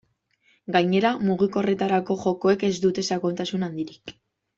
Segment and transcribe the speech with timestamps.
[0.75, 4.15] Gainera, mugikorretarako jokoek ez dute sakontasun handirik.